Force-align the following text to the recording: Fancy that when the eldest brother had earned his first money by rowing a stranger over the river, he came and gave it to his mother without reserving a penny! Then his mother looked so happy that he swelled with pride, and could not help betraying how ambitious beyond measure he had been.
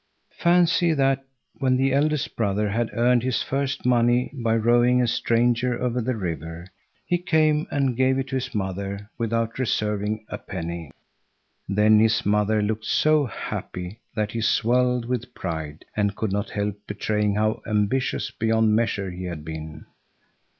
Fancy 0.39 0.95
that 0.95 1.23
when 1.59 1.77
the 1.77 1.93
eldest 1.93 2.35
brother 2.35 2.69
had 2.69 2.89
earned 2.93 3.21
his 3.21 3.43
first 3.43 3.85
money 3.85 4.33
by 4.33 4.55
rowing 4.55 4.99
a 4.99 5.05
stranger 5.05 5.79
over 5.79 6.01
the 6.01 6.15
river, 6.15 6.65
he 7.05 7.19
came 7.19 7.67
and 7.69 7.95
gave 7.95 8.17
it 8.17 8.29
to 8.29 8.35
his 8.37 8.55
mother 8.55 9.11
without 9.19 9.59
reserving 9.59 10.25
a 10.27 10.39
penny! 10.39 10.89
Then 11.69 11.99
his 11.99 12.25
mother 12.25 12.63
looked 12.63 12.85
so 12.85 13.27
happy 13.27 13.99
that 14.15 14.31
he 14.31 14.41
swelled 14.41 15.05
with 15.05 15.35
pride, 15.35 15.85
and 15.95 16.15
could 16.15 16.31
not 16.31 16.49
help 16.49 16.77
betraying 16.87 17.35
how 17.35 17.61
ambitious 17.67 18.31
beyond 18.31 18.75
measure 18.75 19.11
he 19.11 19.25
had 19.25 19.45
been. 19.45 19.85